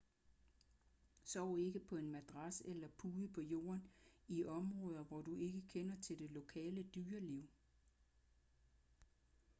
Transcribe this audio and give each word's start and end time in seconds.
sov 1.23 1.59
ikke 1.59 1.79
på 1.79 1.95
en 1.97 2.09
madras 2.11 2.61
eller 2.65 2.87
pude 2.97 3.27
på 3.27 3.41
jorden 3.41 3.87
i 4.27 4.45
områder 4.45 5.03
hvor 5.03 5.21
du 5.21 5.35
ikke 5.35 5.67
kender 5.67 5.95
til 6.01 6.19
det 6.19 6.31
lokale 6.31 6.83
dyreliv 6.83 7.47